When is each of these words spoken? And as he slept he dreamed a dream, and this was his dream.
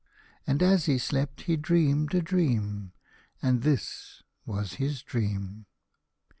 And 0.47 0.63
as 0.63 0.85
he 0.87 0.97
slept 0.97 1.41
he 1.41 1.55
dreamed 1.55 2.15
a 2.15 2.23
dream, 2.23 2.91
and 3.39 3.61
this 3.61 4.23
was 4.47 4.73
his 4.81 5.03
dream. 5.03 5.67